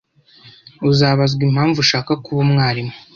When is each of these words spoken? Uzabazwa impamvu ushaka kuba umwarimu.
Uzabazwa 0.91 1.41
impamvu 1.47 1.77
ushaka 1.85 2.11
kuba 2.23 2.39
umwarimu. 2.45 2.93